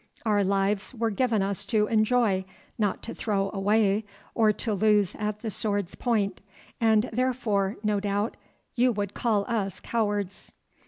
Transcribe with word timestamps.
Our 0.25 0.43
lives 0.43 0.95
were 0.95 1.11
given 1.11 1.43
us 1.43 1.63
to 1.65 1.85
enjoy, 1.85 2.43
not 2.79 3.03
to 3.03 3.13
throw 3.13 3.51
away 3.53 4.03
or 4.33 4.51
to 4.51 4.73
lose 4.73 5.13
at 5.13 5.41
the 5.41 5.51
sword's 5.51 5.93
point, 5.93 6.41
and, 6.79 7.07
therefore, 7.13 7.77
no 7.83 7.99
doubt, 7.99 8.35
you 8.73 8.91
would 8.91 9.13
call 9.13 9.45
us 9.47 9.79
cowards." 9.79 10.53